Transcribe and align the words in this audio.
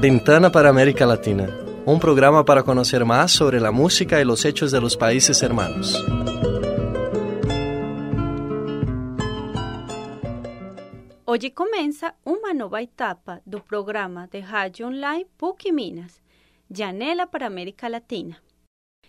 Ventana 0.00 0.50
para 0.50 0.70
América 0.70 1.04
Latina, 1.04 1.46
un 1.84 2.00
programa 2.00 2.44
para 2.44 2.62
conocer 2.62 3.04
más 3.04 3.32
sobre 3.32 3.60
la 3.60 3.70
música 3.70 4.18
y 4.18 4.24
los 4.24 4.46
hechos 4.46 4.70
de 4.72 4.80
los 4.80 4.96
países 4.96 5.42
hermanos. 5.42 5.94
Hoje 11.26 11.50
começa 11.50 12.14
uma 12.24 12.54
nova 12.54 12.82
etapa 12.82 13.42
do 13.44 13.60
programa 13.60 14.26
de 14.26 14.40
rádio 14.40 14.86
online 14.86 15.26
PUC 15.36 15.70
Minas, 15.70 16.20
Janela 16.70 17.26
para 17.26 17.46
América 17.46 17.86
Latina. 17.86 18.42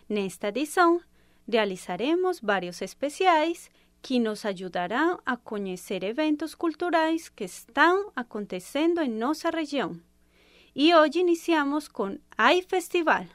Nesta 0.10 0.50
edição, 0.50 1.00
realizaremos 1.48 2.42
vários 2.42 2.82
especiais 2.82 3.72
que 4.02 4.20
nos 4.20 4.46
ajudarão 4.46 5.20
a 5.26 5.38
conhecer 5.38 6.04
eventos 6.04 6.56
culturais 6.56 7.30
que 7.30 7.44
estão 7.44 8.12
acontecendo 8.16 9.00
em 9.00 9.10
nossa 9.10 9.50
região. 9.50 10.00
E 10.76 10.94
hoje 10.96 11.20
iniciamos 11.20 11.88
com 11.88 12.18
AI 12.38 12.62
Festival. 12.64 13.26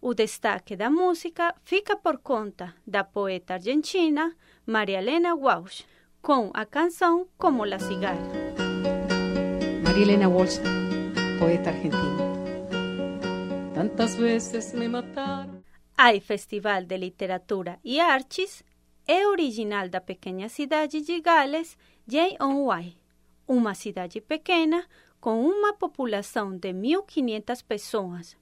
O 0.00 0.14
destaque 0.14 0.76
da 0.76 0.90
música 0.90 1.54
fica 1.62 1.96
por 1.96 2.18
conta 2.18 2.74
da 2.86 3.04
poeta 3.04 3.54
argentina 3.54 4.34
Maria 4.66 4.98
Helena 4.98 5.34
Walsh, 5.34 5.86
com 6.20 6.50
a 6.54 6.66
canção 6.66 7.28
Como 7.38 7.64
la 7.64 7.78
Cigarra. 7.78 8.28
Maria 9.84 10.02
Helena 10.02 10.28
Walsh, 10.28 10.58
poeta 11.38 11.70
argentina. 11.70 12.30
Tantas 13.74 14.16
vezes 14.16 14.72
me 14.74 14.88
mataram. 14.88 15.62
AI 15.96 16.20
Festival 16.20 16.84
de 16.84 16.96
Literatura 16.96 17.78
e 17.84 18.00
Artes 18.00 18.64
é 19.10 19.26
original 19.26 19.88
da 19.88 20.00
pequena 20.00 20.48
cidade 20.48 21.00
de 21.00 21.20
Gales, 21.20 21.76
J.O.Y., 22.06 22.96
uma 23.48 23.74
cidade 23.74 24.20
pequena 24.20 24.86
com 25.20 25.44
uma 25.44 25.72
população 25.72 26.56
de 26.56 26.72
1.500 26.72 27.64
pessoas, 27.64 28.36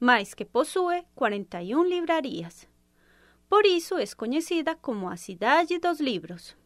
mas 0.00 0.32
que 0.32 0.46
possui 0.46 1.04
41 1.14 1.84
livrarias. 1.84 2.66
Por 3.50 3.66
isso 3.66 3.98
é 3.98 4.06
conhecida 4.16 4.74
como 4.74 5.10
a 5.10 5.16
Cidade 5.18 5.78
dos 5.78 6.00
Livros. 6.00 6.56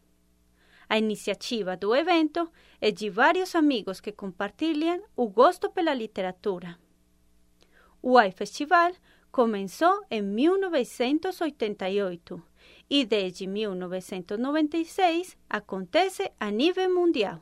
A 0.87 0.97
iniciativa 0.97 1.75
do 1.75 1.93
evento 1.93 2.49
é 2.79 2.91
de 2.91 3.09
vários 3.09 3.55
amigos 3.55 3.99
que 3.99 4.13
compartilham 4.13 5.03
o 5.17 5.27
gosto 5.27 5.69
pela 5.69 5.93
literatura. 5.93 6.79
O 8.01 8.17
AI 8.17 8.31
Festival 8.31 8.93
começou 9.33 10.05
em 10.09 10.21
1988 10.21 12.41
e 12.95 13.05
desde 13.05 13.47
1996 13.47 15.35
acontece 15.49 16.31
a 16.39 16.51
nível 16.51 16.93
mundial. 16.93 17.41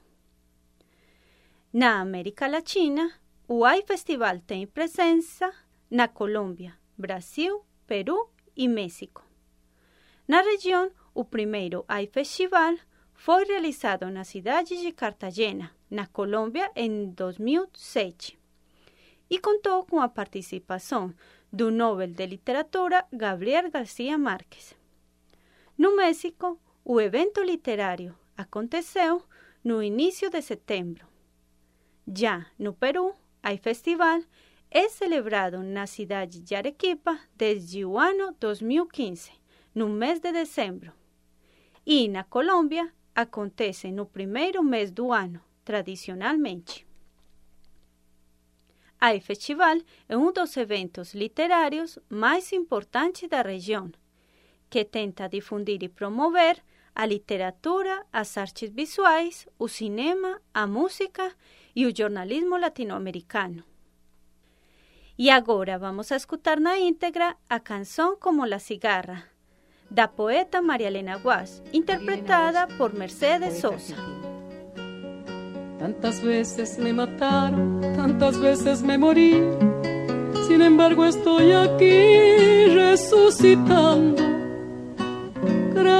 Na 1.73 1.99
América 1.99 2.47
Latina, 2.47 3.11
o 3.49 3.65
AI 3.65 3.83
Festival 3.85 4.39
tem 4.39 4.65
presença 4.65 5.53
na 5.89 6.07
Colômbia, 6.07 6.73
Brasil, 6.97 7.65
Peru 7.85 8.29
e 8.55 8.65
México. 8.69 9.25
Na 10.25 10.39
região, 10.41 10.89
o 11.13 11.25
primeiro 11.25 11.83
AI 11.85 12.07
Festival 12.07 12.77
foi 13.13 13.43
realizado 13.43 14.09
na 14.09 14.23
cidade 14.23 14.81
de 14.81 14.93
Cartagena, 14.93 15.69
na 15.89 16.07
Colômbia, 16.07 16.71
em 16.77 17.09
2007, 17.09 18.39
e 19.29 19.37
contou 19.37 19.83
com 19.85 19.99
a 19.99 20.07
participação 20.07 21.13
do 21.51 21.69
Nobel 21.69 22.07
de 22.07 22.25
Literatura 22.25 23.05
Gabriel 23.11 23.69
García 23.69 24.17
Márquez. 24.17 24.79
No 25.81 25.95
México, 25.95 26.59
o 26.85 27.01
evento 27.01 27.41
literário 27.41 28.15
aconteceu 28.37 29.23
no 29.63 29.81
início 29.81 30.29
de 30.29 30.39
setembro. 30.39 31.07
Já 32.05 32.45
no 32.59 32.71
Peru, 32.71 33.15
o 33.43 33.57
festival 33.57 34.21
é 34.69 34.87
celebrado 34.89 35.63
na 35.63 35.87
cidade 35.87 36.39
de 36.39 36.53
Arequipa 36.53 37.19
desde 37.35 37.83
o 37.83 37.97
ano 37.97 38.35
2015, 38.39 39.31
no 39.73 39.89
mês 39.89 40.19
de 40.19 40.31
dezembro. 40.31 40.93
E 41.83 42.07
na 42.07 42.23
Colômbia, 42.25 42.93
acontece 43.15 43.91
no 43.91 44.05
primeiro 44.05 44.61
mês 44.61 44.91
do 44.91 45.11
ano, 45.11 45.41
tradicionalmente. 45.65 46.85
A 48.99 49.19
Festival 49.19 49.77
é 50.07 50.15
um 50.15 50.31
dos 50.31 50.55
eventos 50.57 51.15
literários 51.15 51.97
mais 52.07 52.53
importantes 52.53 53.27
da 53.27 53.41
região, 53.41 53.91
que 54.71 54.85
tenta 54.85 55.27
difundir 55.27 55.83
e 55.83 55.89
promover 55.89 56.63
a 56.95 57.05
literatura, 57.05 58.05
as 58.11 58.37
artes 58.37 58.69
visuais, 58.71 59.47
o 59.59 59.67
cinema, 59.67 60.41
a 60.53 60.65
música 60.65 61.35
e 61.75 61.85
o 61.85 61.93
jornalismo 61.95 62.57
latino-americano. 62.57 63.63
E 65.17 65.29
agora 65.29 65.77
vamos 65.77 66.11
a 66.11 66.15
escutar 66.15 66.59
na 66.59 66.79
íntegra 66.79 67.37
a 67.49 67.59
canção 67.59 68.17
Como 68.17 68.45
la 68.45 68.59
Cigarra, 68.59 69.25
da 69.89 70.07
poeta 70.07 70.61
Maria 70.61 70.87
Elena 70.87 71.17
Guas, 71.17 71.61
interpretada 71.73 72.67
por 72.77 72.93
Mercedes 72.93 73.59
Sosa. 73.59 73.95
Tantas 75.77 76.21
veces 76.21 76.77
me 76.77 76.93
mataron, 76.93 77.81
tantas 77.95 78.37
veces 78.37 78.81
me 78.81 78.97
morí, 78.97 79.33
sin 80.47 80.61
embargo 80.61 81.05
estoy 81.05 81.51
aquí 81.51 82.67
resucitando. 82.73 84.20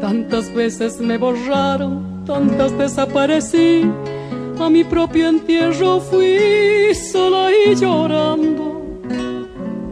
Tantas 0.00 0.52
veces 0.54 1.00
me 1.00 1.18
borraron, 1.18 2.24
tantas 2.24 2.76
desaparecí, 2.78 3.90
a 4.60 4.70
mi 4.70 4.84
propio 4.84 5.28
entierro 5.28 6.00
fui 6.00 6.94
sola 6.94 7.50
y 7.52 7.74
llorando. 7.74 8.82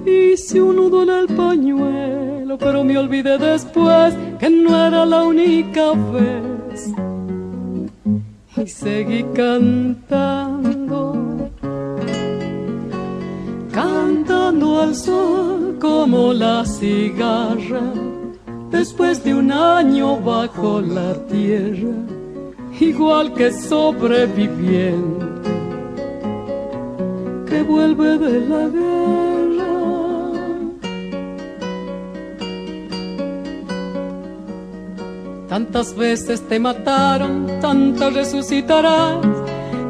Hice 0.06 0.62
un 0.62 0.76
nudo 0.76 1.02
en 1.02 1.10
el 1.10 1.26
pañuelo, 1.34 2.56
pero 2.58 2.84
me 2.84 2.96
olvidé 2.96 3.38
después 3.38 4.14
que 4.38 4.48
no 4.48 4.86
era 4.86 5.04
la 5.04 5.24
única 5.24 5.92
vez. 5.92 6.92
Y 8.56 8.66
seguí 8.68 9.24
cantando, 9.34 11.02
cantando 13.72 14.80
al 14.80 14.94
sol 14.94 15.76
como 15.80 16.32
la 16.32 16.64
cigarra, 16.64 17.92
después 18.70 19.22
de 19.24 19.34
un 19.34 19.52
año 19.52 20.18
bajo 20.18 20.80
la 20.80 21.14
tierra, 21.26 21.92
igual 22.80 23.34
que 23.34 23.52
sobreviviente 23.52 25.26
que 27.46 27.62
vuelve 27.62 28.18
de 28.18 28.40
la 28.40 28.68
guerra. 28.68 28.84
Tantas 35.48 35.96
veces 35.96 36.46
te 36.48 36.58
mataron, 36.58 37.46
tantas 37.60 38.12
resucitarás. 38.12 39.24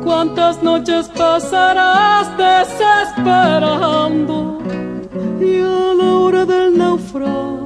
Cuántas 0.05 0.63
noches 0.63 1.09
pasarás 1.09 2.29
desesperando. 2.37 4.59
Y 5.41 5.59
a 5.59 5.95
la 5.95 6.19
hora 6.21 6.45
del 6.45 6.77
naufragio 6.79 7.66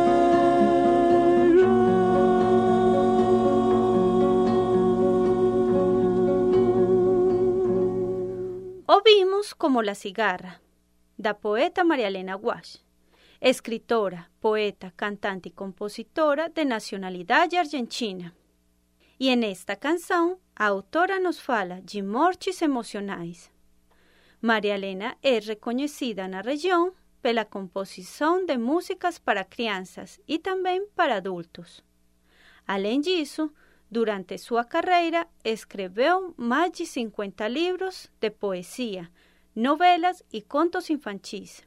Como 9.61 9.83
La 9.83 9.93
Cigarra, 9.93 10.59
da 11.19 11.35
poeta 11.35 11.83
Maria 11.83 12.07
Helena 12.07 12.35
Walsh, 12.35 12.79
escritora, 13.39 14.31
poeta, 14.39 14.91
cantante 14.97 15.49
e 15.49 15.51
compositora 15.51 16.49
de 16.49 16.65
nacionalidade 16.65 17.57
argentina. 17.57 18.33
E 19.19 19.29
en 19.29 19.43
esta 19.43 19.75
canção, 19.75 20.39
a 20.55 20.65
autora 20.65 21.19
nos 21.19 21.39
fala 21.39 21.79
de 21.79 22.01
mortes 22.01 22.63
emocionais. 22.63 23.51
Maria 24.41 24.73
Helena 24.73 25.15
é 25.21 25.37
reconhecida 25.37 26.27
na 26.27 26.41
região 26.41 26.95
pela 27.21 27.45
composição 27.45 28.43
de 28.43 28.57
músicas 28.57 29.19
para 29.19 29.45
crianças 29.45 30.19
e 30.27 30.39
também 30.39 30.87
para 30.95 31.17
adultos. 31.17 31.83
Além 32.65 32.99
disso, 32.99 33.53
durante 33.91 34.39
sua 34.39 34.65
carreira, 34.65 35.27
escreveu 35.45 36.33
mais 36.35 36.71
de 36.71 36.87
50 36.87 37.47
livros 37.47 38.09
de 38.19 38.31
poesia, 38.31 39.07
novelas 39.55 40.23
e 40.31 40.41
contos 40.41 40.89
infantis. 40.89 41.61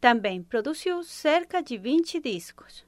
Também 0.00 0.42
produziu 0.42 1.02
cerca 1.02 1.62
de 1.62 1.76
20 1.76 2.20
discos. 2.20 2.84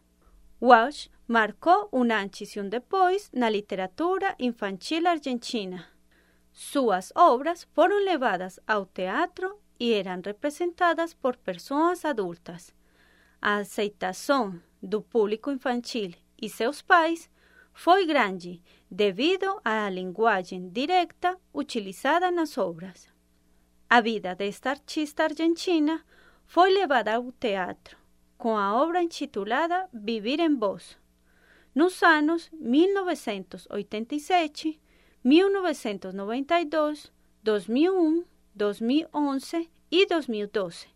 Walsh 0.60 1.10
marcou 1.26 1.88
um 1.92 2.02
antes 2.12 2.54
e 2.56 2.60
um 2.60 2.68
depois 2.68 3.30
na 3.32 3.48
literatura 3.48 4.34
infantil 4.38 5.06
argentina. 5.06 5.86
Suas 6.52 7.12
obras 7.14 7.66
foram 7.72 8.04
levadas 8.04 8.58
ao 8.66 8.86
teatro 8.86 9.58
e 9.78 9.92
eram 9.92 10.20
representadas 10.24 11.14
por 11.14 11.36
pessoas 11.36 12.04
adultas. 12.04 12.74
A 13.40 13.56
aceitação 13.56 14.60
do 14.82 15.02
público 15.02 15.50
infantil 15.50 16.12
e 16.40 16.48
seus 16.48 16.80
pais 16.80 17.30
foi 17.72 18.06
grande 18.06 18.62
devido 18.90 19.60
à 19.64 19.88
linguagem 19.88 20.68
direta 20.68 21.38
utilizada 21.52 22.30
nas 22.30 22.56
obras. 22.56 23.11
A 23.94 24.00
vida 24.00 24.34
desta 24.34 24.70
artista 24.70 25.24
argentina 25.24 26.02
foi 26.46 26.72
levada 26.72 27.14
ao 27.14 27.30
teatro 27.30 27.98
com 28.38 28.56
a 28.56 28.74
obra 28.74 29.02
intitulada 29.02 29.86
Vivir 29.92 30.40
em 30.40 30.56
Voz, 30.56 30.96
nos 31.74 32.02
anos 32.02 32.48
1987, 32.54 34.80
1992, 35.22 37.12
2001, 37.42 38.24
2011 38.54 39.70
e 39.90 40.06
2012, 40.06 40.86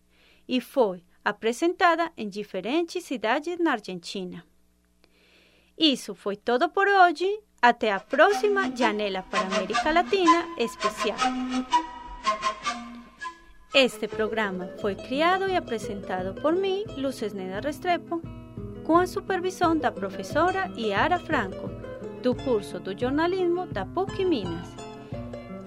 e 0.47 0.59
foi 0.59 1.03
apresentada 1.23 2.11
em 2.17 2.27
diferentes 2.27 3.03
cidades 3.03 3.59
na 3.59 3.73
Argentina. 3.73 4.43
Isso 5.77 6.15
foi 6.15 6.35
todo 6.35 6.67
por 6.67 6.87
hoje. 6.87 7.43
Até 7.61 7.91
a 7.91 7.99
próxima 7.99 8.75
Janela 8.75 9.21
para 9.21 9.41
América 9.41 9.91
Latina 9.91 10.47
especial. 10.57 11.19
Este 13.73 14.07
programa 14.07 14.69
foi 14.79 14.95
criado 14.95 15.47
e 15.49 15.55
apresentado 15.55 16.33
por 16.41 16.53
mim, 16.53 16.85
Luces 16.95 17.33
Neda 17.33 17.59
Restrepo, 17.59 18.21
com 18.85 18.97
a 18.97 19.05
supervisão 19.05 19.77
da 19.77 19.91
professora 19.91 20.71
Yara 20.77 21.19
Franco, 21.19 21.69
do 22.23 22.33
curso 22.33 22.79
do 22.79 22.97
jornalismo 22.97 23.67
da 23.67 23.85
PUC 23.85 24.23
Minas. 24.23 24.69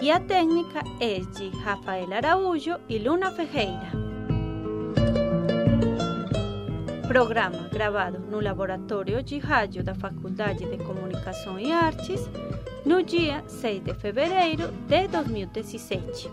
E 0.00 0.10
a 0.10 0.18
técnica 0.18 0.80
é 0.98 1.20
de 1.20 1.50
Rafael 1.58 2.10
Araújo 2.10 2.80
e 2.88 2.98
Luna 2.98 3.30
Ferreira. 3.32 3.90
Programa 7.06 7.68
gravado 7.70 8.18
no 8.18 8.40
Laboratório 8.40 9.22
de 9.22 9.38
Rádio 9.38 9.84
da 9.84 9.94
Faculdade 9.94 10.64
de 10.64 10.78
Comunicação 10.78 11.60
e 11.60 11.70
Artes 11.70 12.30
no 12.86 13.02
dia 13.02 13.44
6 13.46 13.84
de 13.84 13.94
fevereiro 13.94 14.68
de 14.88 15.06
2017. 15.06 16.30